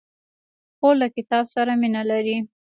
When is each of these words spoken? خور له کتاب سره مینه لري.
خور 0.77 0.95
له 1.01 1.07
کتاب 1.15 1.45
سره 1.55 1.71
مینه 1.81 2.01
لري. 2.11 2.37